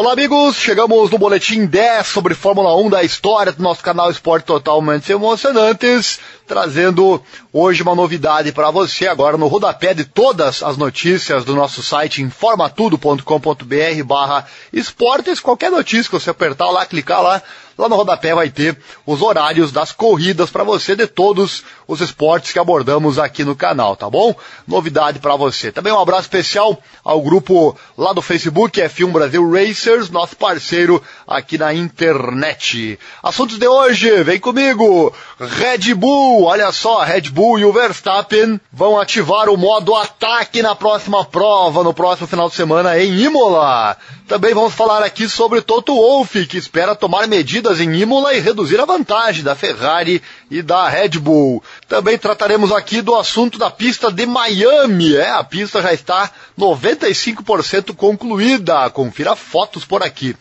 [0.00, 0.54] Olá, amigos!
[0.54, 6.20] Chegamos no boletim 10 sobre Fórmula 1 da história do nosso canal Esporte Totalmente Emocionantes,
[6.46, 7.20] trazendo
[7.52, 12.22] hoje uma novidade para você, agora no rodapé de todas as notícias do nosso site
[12.22, 15.40] informatudo.com.br barra esportes.
[15.40, 17.42] Qualquer notícia que você apertar lá, clicar lá,
[17.78, 18.76] Lá no rodapé vai ter
[19.06, 23.94] os horários das corridas para você de todos os esportes que abordamos aqui no canal,
[23.94, 24.34] tá bom?
[24.66, 25.70] Novidade para você.
[25.70, 31.56] Também um abraço especial ao grupo lá do Facebook, F1 Brasil Racers, nosso parceiro aqui
[31.56, 32.98] na internet.
[33.22, 35.14] Assuntos de hoje, vem comigo.
[35.38, 40.74] Red Bull, olha só, Red Bull e o Verstappen vão ativar o modo ataque na
[40.74, 43.96] próxima prova, no próximo final de semana em Imola.
[44.28, 48.78] Também vamos falar aqui sobre Toto Wolff, que espera tomar medidas em Imola e reduzir
[48.78, 51.64] a vantagem da Ferrari e da Red Bull.
[51.88, 55.16] Também trataremos aqui do assunto da pista de Miami.
[55.16, 58.90] É, a pista já está 95% concluída.
[58.90, 60.36] Confira fotos por aqui.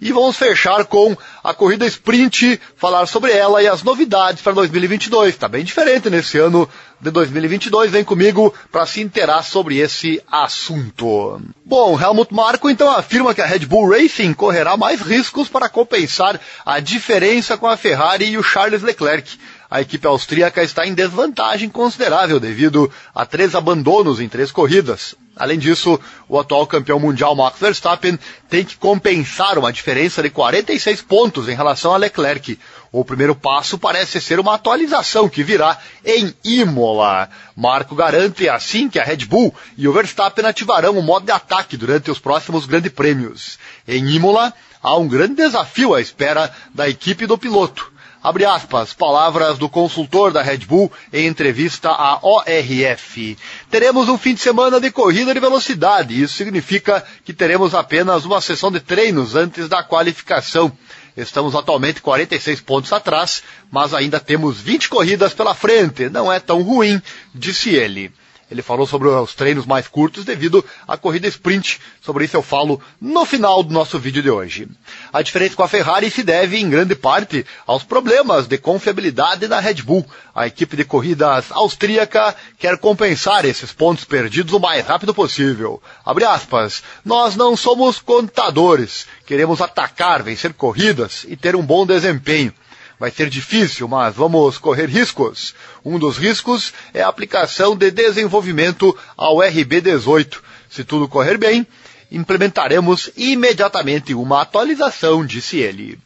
[0.00, 5.34] E vamos fechar com a corrida sprint, falar sobre ela e as novidades para 2022.
[5.34, 6.68] Está bem diferente nesse ano
[7.04, 7.92] de 2022.
[7.92, 11.40] Vem comigo para se interar sobre esse assunto.
[11.64, 16.40] Bom, Helmut Marko então afirma que a Red Bull Racing correrá mais riscos para compensar
[16.64, 19.38] a diferença com a Ferrari e o Charles Leclerc
[19.74, 25.16] a equipe austríaca está em desvantagem considerável devido a três abandonos em três corridas.
[25.36, 28.16] Além disso, o atual campeão mundial Max Verstappen
[28.48, 32.56] tem que compensar uma diferença de 46 pontos em relação a Leclerc.
[32.96, 37.28] O primeiro passo parece ser uma atualização que virá em Imola.
[37.56, 41.76] Marco garante assim que a Red Bull e o Verstappen ativarão o modo de ataque
[41.76, 43.58] durante os próximos grandes prêmios.
[43.88, 47.92] Em Imola, há um grande desafio à espera da equipe do piloto.
[48.22, 53.36] Abre aspas, palavras do consultor da Red Bull em entrevista à ORF.
[53.68, 56.22] Teremos um fim de semana de corrida de velocidade.
[56.22, 60.72] Isso significa que teremos apenas uma sessão de treinos antes da qualificação.
[61.16, 66.08] Estamos atualmente 46 pontos atrás, mas ainda temos 20 corridas pela frente.
[66.08, 67.00] Não é tão ruim,
[67.32, 68.12] disse ele.
[68.54, 71.80] Ele falou sobre os treinos mais curtos devido à corrida sprint.
[72.00, 74.68] Sobre isso eu falo no final do nosso vídeo de hoje.
[75.12, 79.58] A diferença com a Ferrari se deve em grande parte aos problemas de confiabilidade da
[79.58, 80.06] Red Bull.
[80.32, 85.82] A equipe de corridas austríaca quer compensar esses pontos perdidos o mais rápido possível.
[86.06, 86.80] Abre aspas.
[87.04, 89.04] Nós não somos contadores.
[89.26, 92.54] Queremos atacar, vencer corridas e ter um bom desempenho.
[92.98, 95.54] Vai ser difícil, mas vamos correr riscos.
[95.84, 100.38] Um dos riscos é a aplicação de desenvolvimento ao RB18.
[100.70, 101.66] Se tudo correr bem,
[102.10, 105.98] implementaremos imediatamente uma atualização, disse ele.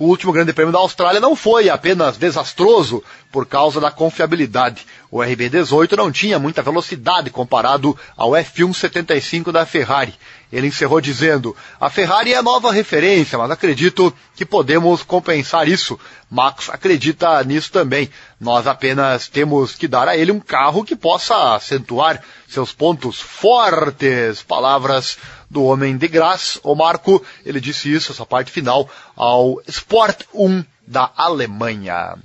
[0.00, 4.86] O último Grande Prêmio da Austrália não foi apenas desastroso por causa da confiabilidade.
[5.10, 10.14] O RB18 não tinha muita velocidade comparado ao F175 da Ferrari.
[10.52, 15.98] Ele encerrou dizendo: A Ferrari é a nova referência, mas acredito que podemos compensar isso.
[16.28, 18.10] Max acredita nisso também.
[18.40, 24.42] Nós apenas temos que dar a ele um carro que possa acentuar seus pontos fortes.
[24.42, 25.18] Palavras
[25.48, 27.24] do homem de Graz, o Marco.
[27.44, 32.16] Ele disse isso, essa parte final, ao Sport 1 da Alemanha.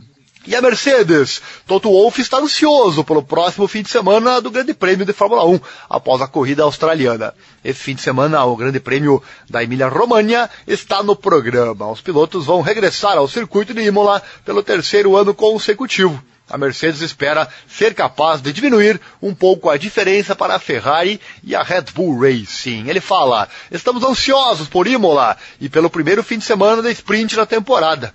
[0.47, 1.41] E a Mercedes?
[1.65, 5.59] Toto Wolff está ansioso pelo próximo fim de semana do Grande Prêmio de Fórmula 1,
[5.89, 7.33] após a corrida australiana.
[7.63, 11.89] Esse fim de semana, o Grande Prêmio da Emília-Romagna está no programa.
[11.89, 16.23] Os pilotos vão regressar ao circuito de Imola pelo terceiro ano consecutivo.
[16.47, 21.55] A Mercedes espera ser capaz de diminuir um pouco a diferença para a Ferrari e
[21.55, 22.87] a Red Bull Racing.
[22.87, 27.47] Ele fala: estamos ansiosos por Imola e pelo primeiro fim de semana da sprint da
[27.47, 28.13] temporada.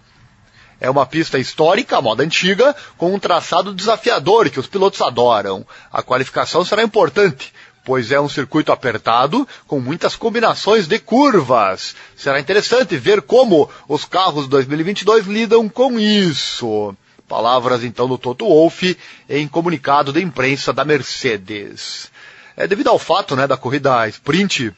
[0.80, 5.66] É uma pista histórica, moda antiga, com um traçado desafiador que os pilotos adoram.
[5.92, 7.52] A qualificação será importante,
[7.84, 11.94] pois é um circuito apertado com muitas combinações de curvas.
[12.16, 16.96] Será interessante ver como os carros 2022 lidam com isso.
[17.28, 18.96] Palavras então do Toto Wolff
[19.28, 22.10] em comunicado de imprensa da Mercedes.
[22.56, 24.74] É devido ao fato, né, da corrida sprint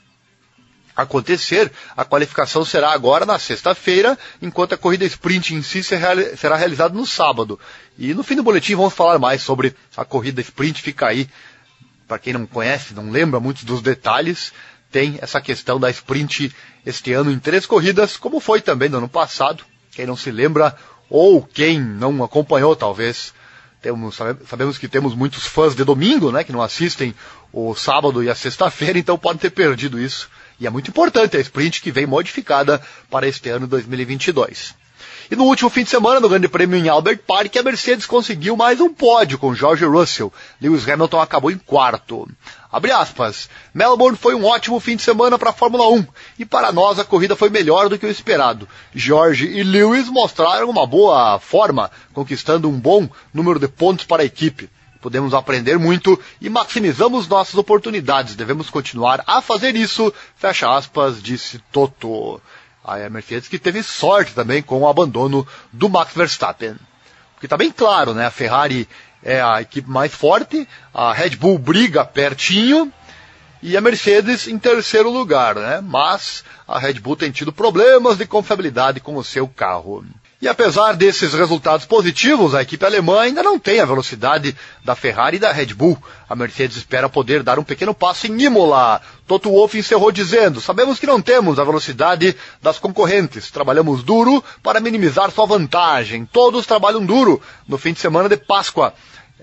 [0.96, 6.94] acontecer, a qualificação será agora na sexta-feira, enquanto a corrida sprint em si será realizada
[6.94, 7.58] no sábado.
[7.98, 11.28] E no fim do boletim vamos falar mais sobre a corrida sprint, fica aí,
[12.06, 14.52] para quem não conhece, não lembra muitos dos detalhes,
[14.90, 19.08] tem essa questão da sprint este ano em três corridas, como foi também no ano
[19.08, 19.64] passado.
[19.92, 20.76] Quem não se lembra,
[21.08, 23.32] ou quem não acompanhou talvez,
[23.80, 24.16] temos,
[24.48, 27.14] sabemos que temos muitos fãs de domingo, né, que não assistem
[27.52, 30.30] o sábado e a sexta-feira, então podem ter perdido isso.
[30.62, 32.80] E é muito importante a sprint que vem modificada
[33.10, 34.76] para este ano 2022.
[35.28, 38.56] E no último fim de semana, no Grande Prêmio em Albert Park, a Mercedes conseguiu
[38.56, 40.32] mais um pódio com George Russell.
[40.60, 42.28] Lewis Hamilton acabou em quarto.
[42.70, 43.50] Abre aspas.
[43.74, 46.06] Melbourne foi um ótimo fim de semana para a Fórmula 1
[46.38, 48.68] e para nós a corrida foi melhor do que o esperado.
[48.94, 54.26] George e Lewis mostraram uma boa forma, conquistando um bom número de pontos para a
[54.26, 54.70] equipe.
[55.02, 58.36] Podemos aprender muito e maximizamos nossas oportunidades.
[58.36, 60.14] Devemos continuar a fazer isso.
[60.36, 62.40] Fecha aspas, disse Toto.
[62.84, 66.76] A Mercedes que teve sorte também com o abandono do Max Verstappen.
[67.34, 68.26] Porque está bem claro, né?
[68.26, 68.88] A Ferrari
[69.24, 72.92] é a equipe mais forte, a Red Bull briga pertinho
[73.60, 75.80] e a Mercedes em terceiro lugar, né?
[75.80, 80.04] Mas a Red Bull tem tido problemas de confiabilidade com o seu carro.
[80.42, 85.36] E apesar desses resultados positivos, a equipe alemã ainda não tem a velocidade da Ferrari
[85.36, 85.96] e da Red Bull.
[86.28, 89.00] A Mercedes espera poder dar um pequeno passo em Imola.
[89.24, 93.52] Toto Wolff encerrou dizendo: Sabemos que não temos a velocidade das concorrentes.
[93.52, 96.26] Trabalhamos duro para minimizar sua vantagem.
[96.26, 98.92] Todos trabalham duro no fim de semana de Páscoa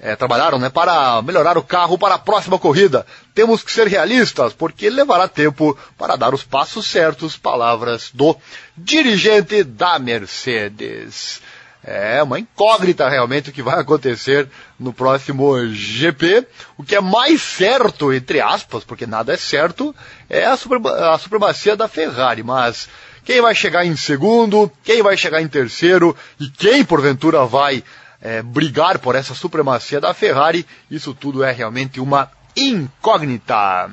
[0.02, 3.06] é, trabalharam né, para melhorar o carro para a próxima corrida.
[3.34, 7.38] Temos que ser realistas, porque levará tempo para dar os passos certos.
[7.38, 8.36] Palavras do
[8.78, 11.42] dirigente da Mercedes.
[11.84, 16.46] É uma incógnita realmente o que vai acontecer no próximo GP.
[16.78, 19.96] O que é mais certo, entre aspas, porque nada é certo,
[20.30, 22.44] é a, a supremacia da Ferrari.
[22.44, 22.90] Mas
[23.24, 27.84] quem vai chegar em segundo, quem vai chegar em terceiro e quem porventura vai
[28.22, 33.90] é, brigar por essa supremacia da Ferrari, isso tudo é realmente uma incógnita.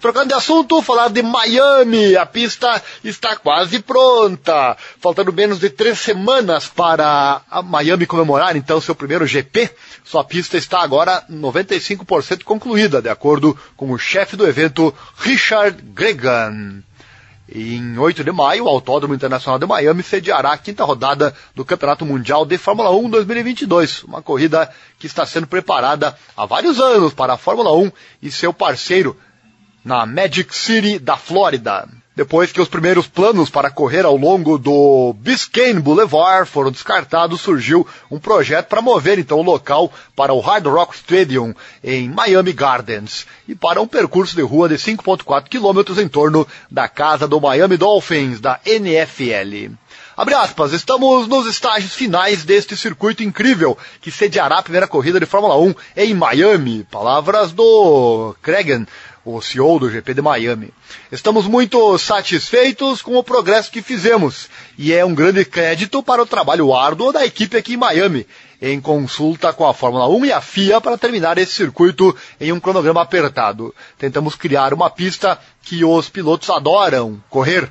[0.00, 2.16] Trocando de assunto, falar de Miami.
[2.16, 4.74] A pista está quase pronta.
[4.98, 9.70] Faltando menos de três semanas para a Miami comemorar então seu primeiro GP.
[10.02, 16.82] Sua pista está agora 95% concluída, de acordo com o chefe do evento, Richard Gregan.
[17.52, 22.06] Em 8 de maio, o Autódromo Internacional de Miami sediará a quinta rodada do Campeonato
[22.06, 24.70] Mundial de Fórmula 1 2022, uma corrida
[25.00, 27.90] que está sendo preparada há vários anos para a Fórmula 1
[28.22, 29.16] e seu parceiro
[29.84, 31.88] na Magic City da Flórida.
[32.16, 37.86] Depois que os primeiros planos para correr ao longo do Biscayne Boulevard foram descartados, surgiu
[38.10, 43.26] um projeto para mover então o local para o Hard Rock Stadium em Miami Gardens
[43.46, 47.76] e para um percurso de rua de 5.4 quilômetros em torno da casa do Miami
[47.76, 49.76] Dolphins da NFL.
[50.20, 55.24] Abre aspas, estamos nos estágios finais deste circuito incrível que sediará a primeira corrida de
[55.24, 56.84] Fórmula 1 em Miami.
[56.90, 58.86] Palavras do Cregan,
[59.24, 60.72] o CEO do GP de Miami.
[61.12, 66.26] Estamos muito satisfeitos com o progresso que fizemos e é um grande crédito para o
[66.26, 68.26] trabalho árduo da equipe aqui em Miami,
[68.60, 72.60] em consulta com a Fórmula 1 e a FIA para terminar esse circuito em um
[72.60, 73.74] cronograma apertado.
[73.98, 77.70] Tentamos criar uma pista que os pilotos adoram correr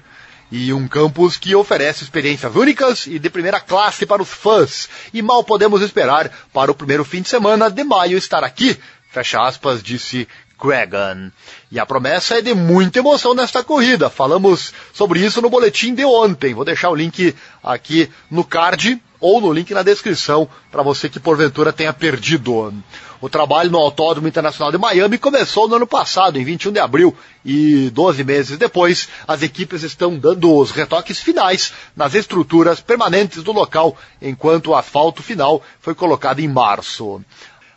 [0.52, 4.90] e um campus que oferece experiências únicas e de primeira classe para os fãs.
[5.14, 8.78] E mal podemos esperar para o primeiro fim de semana de maio estar aqui.
[9.12, 10.28] Fecha aspas, disse
[10.60, 11.32] Cregan.
[11.72, 14.10] E a promessa é de muita emoção nesta corrida.
[14.10, 16.54] Falamos sobre isso no boletim de ontem.
[16.54, 21.20] Vou deixar o link aqui no card ou no link na descrição para você que
[21.20, 22.74] porventura tenha perdido.
[23.22, 27.16] O trabalho no Autódromo Internacional de Miami começou no ano passado, em 21 de abril,
[27.44, 33.52] e 12 meses depois, as equipes estão dando os retoques finais nas estruturas permanentes do
[33.52, 37.22] local, enquanto o asfalto final foi colocado em março.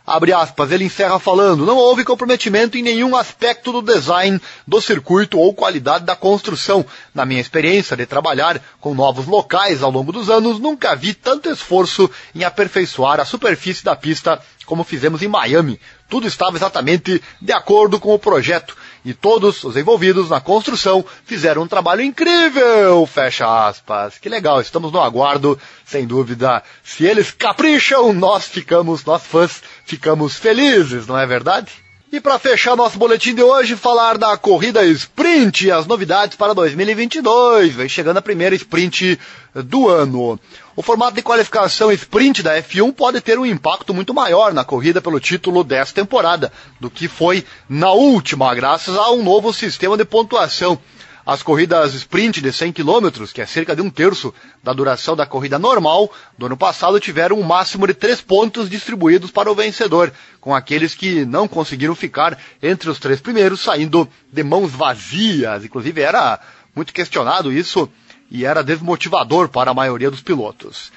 [0.05, 5.39] Abre aspas, ele encerra falando, não houve comprometimento em nenhum aspecto do design do circuito
[5.39, 6.85] ou qualidade da construção.
[7.15, 11.49] Na minha experiência de trabalhar com novos locais ao longo dos anos, nunca vi tanto
[11.49, 15.79] esforço em aperfeiçoar a superfície da pista como fizemos em Miami.
[16.09, 21.63] Tudo estava exatamente de acordo com o projeto e todos os envolvidos na construção fizeram
[21.63, 24.17] um trabalho incrível, fecha aspas.
[24.17, 26.63] Que legal, estamos no aguardo, sem dúvida.
[26.83, 31.82] Se eles capricham, nós ficamos, nós fãs, ficamos felizes, não é verdade?
[32.13, 36.53] E para fechar nosso boletim de hoje, falar da corrida sprint e as novidades para
[36.53, 37.73] 2022.
[37.73, 39.19] Vem chegando a primeira sprint
[39.55, 40.39] do ano.
[40.75, 45.01] O formato de qualificação sprint da F1 pode ter um impacto muito maior na corrida
[45.01, 50.05] pelo título desta temporada do que foi na última, graças a um novo sistema de
[50.05, 50.77] pontuação.
[51.25, 55.25] As corridas sprint de 100 km, que é cerca de um terço da duração da
[55.25, 60.11] corrida normal, do ano passado tiveram um máximo de três pontos distribuídos para o vencedor,
[60.41, 65.63] com aqueles que não conseguiram ficar entre os três primeiros, saindo de mãos vazias.
[65.63, 66.41] Inclusive era
[66.75, 67.89] muito questionado isso
[68.29, 70.91] e era desmotivador para a maioria dos pilotos.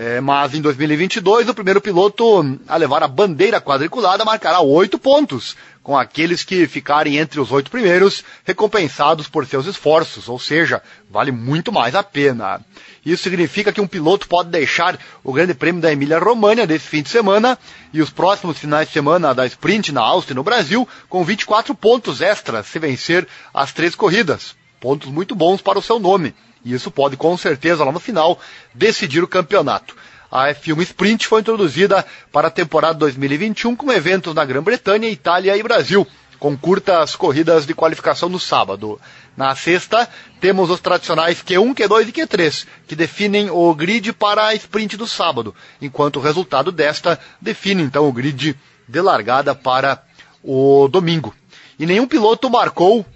[0.00, 5.56] É, mas em 2022, o primeiro piloto a levar a bandeira quadriculada marcará oito pontos,
[5.82, 11.32] com aqueles que ficarem entre os oito primeiros recompensados por seus esforços, ou seja, vale
[11.32, 12.60] muito mais a pena.
[13.04, 17.08] Isso significa que um piloto pode deixar o Grande Prêmio da Emília-România desse fim de
[17.08, 17.58] semana
[17.92, 21.74] e os próximos finais de semana da Sprint na Áustria e no Brasil com 24
[21.74, 24.54] pontos extras se vencer as três corridas.
[24.78, 26.32] Pontos muito bons para o seu nome.
[26.68, 28.38] E isso pode com certeza lá no final
[28.74, 29.96] decidir o campeonato.
[30.30, 35.62] A F1 Sprint foi introduzida para a temporada 2021 com eventos na Grã-Bretanha, Itália e
[35.62, 36.06] Brasil,
[36.38, 39.00] com curtas corridas de qualificação no sábado.
[39.34, 40.06] Na sexta,
[40.40, 45.06] temos os tradicionais Q1, Q2 e Q3, que definem o grid para a sprint do
[45.06, 48.54] sábado, enquanto o resultado desta define então o grid
[48.86, 50.02] de largada para
[50.42, 51.34] o domingo.
[51.78, 53.06] E nenhum piloto marcou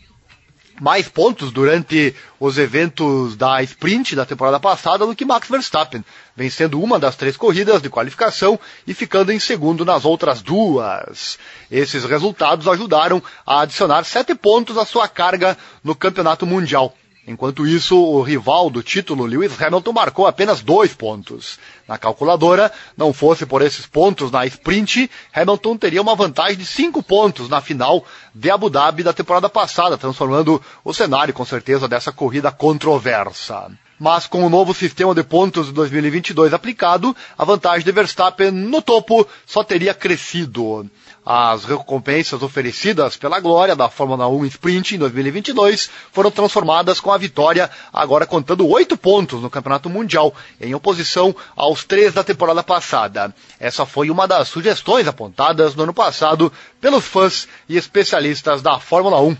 [0.81, 6.05] mais pontos durante os eventos da sprint da temporada passada do que Max Verstappen,
[6.37, 11.38] vencendo uma das três corridas de qualificação e ficando em segundo nas outras duas.
[11.71, 16.97] Esses resultados ajudaram a adicionar sete pontos à sua carga no campeonato mundial.
[17.26, 21.57] Enquanto isso, o rival do título, Lewis Hamilton, marcou apenas dois pontos.
[21.87, 27.00] Na calculadora, não fosse por esses pontos na sprint, Hamilton teria uma vantagem de cinco
[27.00, 32.11] pontos na final de Abu Dhabi da temporada passada, transformando o cenário, com certeza, dessa
[32.11, 33.71] corrida controversa.
[34.02, 38.82] Mas com o novo sistema de pontos de 2022 aplicado, a vantagem de Verstappen no
[38.82, 40.90] topo só teria crescido.
[41.25, 47.16] As recompensas oferecidas pela glória da Fórmula 1 Sprint em 2022 foram transformadas com a
[47.16, 53.32] vitória, agora contando oito pontos no Campeonato Mundial, em oposição aos três da temporada passada.
[53.61, 59.21] Essa foi uma das sugestões apontadas no ano passado pelos fãs e especialistas da Fórmula
[59.21, 59.37] 1.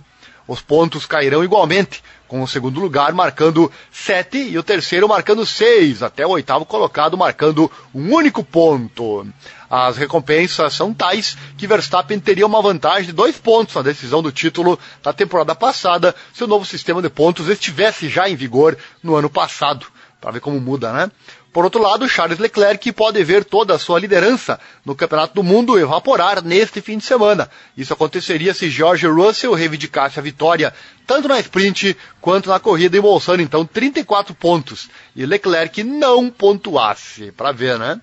[0.47, 2.03] Os pontos cairão igualmente,
[2.33, 7.15] com o segundo lugar marcando sete e o terceiro marcando seis, até o oitavo colocado
[7.15, 9.27] marcando um único ponto.
[9.69, 14.33] As recompensas são tais que Verstappen teria uma vantagem de dois pontos na decisão do
[14.33, 19.15] título da temporada passada se o novo sistema de pontos estivesse já em vigor no
[19.15, 19.85] ano passado.
[20.19, 21.11] Para ver como muda, né?
[21.53, 25.79] Por outro lado, Charles Leclerc pode ver toda a sua liderança no Campeonato do Mundo
[25.79, 27.51] evaporar neste fim de semana.
[27.77, 30.73] Isso aconteceria se George Russell reivindicasse a vitória
[31.07, 34.89] tanto na sprint quanto na corrida, embolsando então 34 pontos.
[35.15, 37.33] E Leclerc não pontuasse.
[37.33, 38.01] Para ver, né?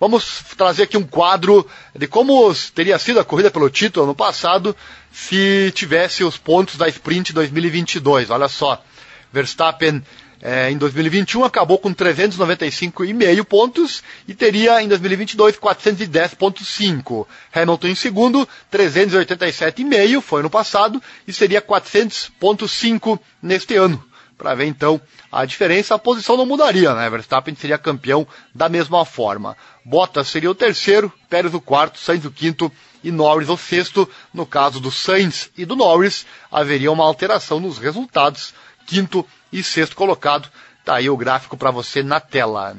[0.00, 4.74] Vamos trazer aqui um quadro de como teria sido a corrida pelo título ano passado
[5.12, 8.30] se tivesse os pontos da sprint 2022.
[8.30, 8.82] Olha só,
[9.30, 10.02] Verstappen
[10.40, 17.26] é, em 2021 acabou com 395,5 pontos e teria em 2022 410,5.
[17.52, 24.04] Hamilton em segundo, 387,5 foi no passado e seria 400,5 neste ano.
[24.36, 25.00] Para ver então
[25.32, 27.10] a diferença, a posição não mudaria, né?
[27.10, 29.56] Verstappen seria campeão da mesma forma.
[29.84, 32.70] Bottas seria o terceiro, Pérez o quarto, Sainz o quinto
[33.02, 34.08] e Norris o sexto.
[34.32, 38.54] No caso do Sainz e do Norris, haveria uma alteração nos resultados.
[38.88, 40.48] Quinto e sexto colocado.
[40.82, 42.74] Tá aí o gráfico para você na tela.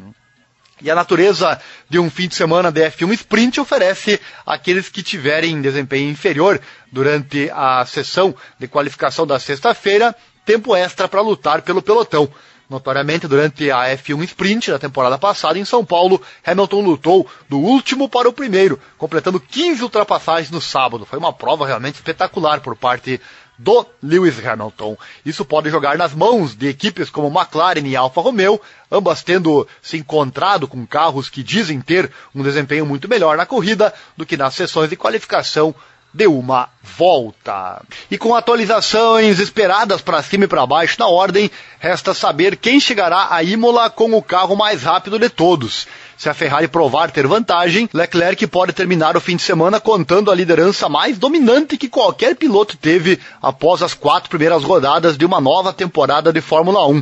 [0.81, 5.61] E a natureza de um fim de semana da F1 Sprint oferece àqueles que tiverem
[5.61, 6.59] desempenho inferior
[6.91, 12.27] durante a sessão de qualificação da sexta-feira tempo extra para lutar pelo pelotão.
[12.67, 18.09] Notoriamente, durante a F1 Sprint da temporada passada em São Paulo, Hamilton lutou do último
[18.09, 21.05] para o primeiro, completando 15 ultrapassagens no sábado.
[21.05, 23.21] Foi uma prova realmente espetacular por parte
[23.59, 24.97] do Lewis Hamilton.
[25.25, 29.97] Isso pode jogar nas mãos de equipes como McLaren e Alfa Romeo, ambas tendo se
[29.97, 34.55] encontrado com carros que dizem ter um desempenho muito melhor na corrida do que nas
[34.55, 35.75] sessões de qualificação
[36.13, 37.81] de uma volta.
[38.09, 43.27] E com atualizações esperadas para cima e para baixo na ordem, resta saber quem chegará
[43.29, 45.85] a Imola com o carro mais rápido de todos.
[46.19, 50.35] Se a Ferrari provar ter vantagem, Leclerc pode terminar o fim de semana contando a
[50.35, 55.71] liderança mais dominante que qualquer piloto teve após as quatro primeiras rodadas de uma nova
[55.71, 57.01] temporada de Fórmula 1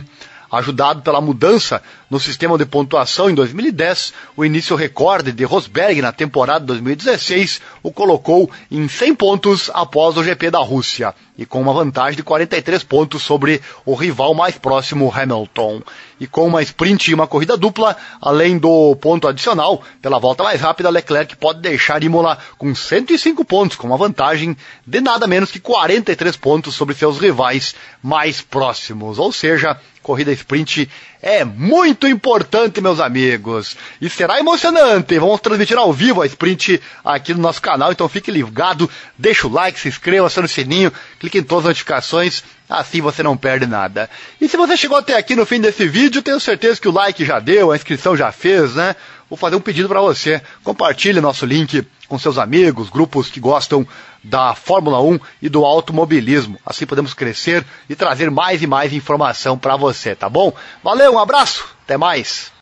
[0.51, 1.81] ajudado pela mudança
[2.11, 7.91] no sistema de pontuação em 2010, o início recorde de Rosberg na temporada 2016 o
[7.91, 12.83] colocou em 100 pontos após o GP da Rússia e com uma vantagem de 43
[12.83, 15.81] pontos sobre o rival mais próximo Hamilton.
[16.19, 20.59] E com uma sprint e uma corrida dupla, além do ponto adicional, pela volta mais
[20.59, 25.59] rápida, Leclerc pode deixar Imola com 105 pontos, com uma vantagem de nada menos que
[25.59, 29.19] 43 pontos sobre seus rivais mais próximos.
[29.19, 30.89] Ou seja, corrida sprint
[31.21, 33.75] é muito importante, meus amigos.
[34.01, 35.17] E será emocionante.
[35.17, 39.51] Vamos transmitir ao vivo a sprint aqui no nosso canal, então fique ligado, deixa o
[39.51, 43.65] like, se inscreva, acione o sininho, clique em todas as notificações, assim você não perde
[43.65, 44.09] nada.
[44.39, 47.25] E se você chegou até aqui no fim desse vídeo, tenho certeza que o like
[47.25, 48.95] já deu, a inscrição já fez, né?
[49.29, 50.41] Vou fazer um pedido para você.
[50.63, 53.85] Compartilhe nosso link com seus amigos, grupos que gostam
[54.23, 56.59] da Fórmula 1 e do automobilismo.
[56.65, 60.53] Assim podemos crescer e trazer mais e mais informação para você, tá bom?
[60.83, 62.56] Valeu, um abraço, até mais.